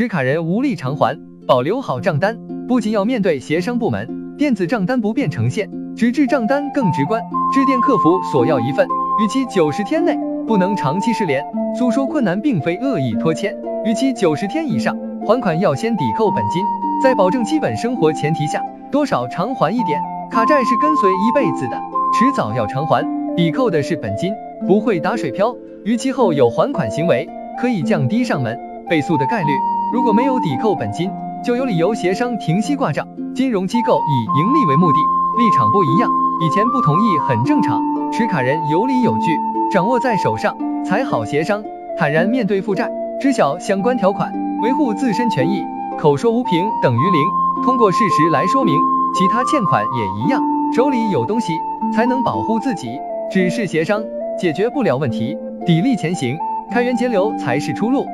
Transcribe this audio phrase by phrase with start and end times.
[0.00, 1.14] 持卡人无力偿还，
[1.46, 7.20] 保留好账单，不仅要面对协商部门，电子账单不便呈现，纸质账单更直观。
[7.52, 8.88] 致电客服索要一份，
[9.22, 11.44] 逾期九十天内不能长期失联。
[11.78, 16.62] 诉说困难并非恶意拖欠，逾期九十天以上，还款要先抵扣本金，
[17.04, 20.00] 在保证基本生活前提下，多少偿还一点。
[20.30, 21.76] 卡债是跟随一辈子的，
[22.14, 23.04] 迟早要偿还，
[23.36, 24.32] 抵扣的是本金，
[24.66, 25.54] 不会打水漂。
[25.84, 27.28] 逾期后有还款行为，
[27.60, 28.58] 可以降低上门
[28.88, 29.48] 被诉的概率。
[29.92, 31.10] 如果没有抵扣本金，
[31.44, 33.04] 就有理由协商停息挂账。
[33.34, 34.98] 金融机构以盈利为目的，
[35.36, 36.08] 立场不一样，
[36.40, 37.80] 以前不同意很正常。
[38.12, 39.36] 持卡人有理有据，
[39.72, 41.64] 掌握在手上才好协商。
[41.98, 42.88] 坦然面对负债，
[43.20, 44.32] 知晓相关条款，
[44.62, 45.60] 维护自身权益。
[45.98, 48.74] 口说无凭等于零，通过事实来说明。
[49.16, 50.40] 其他欠款也一样，
[50.72, 51.52] 手里有东西
[51.92, 53.00] 才能保护自己。
[53.32, 54.04] 只是协商
[54.38, 56.38] 解决不了问题，砥砺前行，
[56.70, 58.06] 开源节流才是出路。